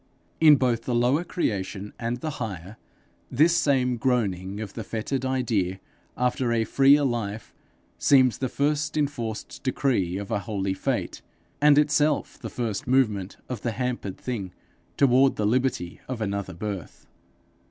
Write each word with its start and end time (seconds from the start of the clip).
In 0.39 0.55
both 0.55 0.85
the 0.85 0.95
lower 0.95 1.23
creation 1.23 1.93
and 1.99 2.21
the 2.21 2.31
higher, 2.41 2.77
this 3.29 3.55
same 3.55 3.97
groaning 3.97 4.59
of 4.59 4.73
the 4.73 4.83
fettered 4.83 5.23
idea 5.23 5.79
after 6.17 6.51
a 6.51 6.63
freer 6.63 7.03
life, 7.03 7.53
seems 7.99 8.39
the 8.39 8.49
first 8.49 8.97
enforced 8.97 9.61
decree 9.61 10.17
of 10.17 10.31
a 10.31 10.39
holy 10.39 10.73
fate, 10.73 11.21
and 11.61 11.77
itself 11.77 12.39
the 12.39 12.49
first 12.49 12.87
movement 12.87 13.37
of 13.47 13.61
the 13.61 13.73
hampered 13.73 14.17
thing 14.17 14.55
toward 14.97 15.35
the 15.35 15.45
liberty 15.45 16.01
of 16.07 16.19
another 16.19 16.55
birth. 16.55 17.05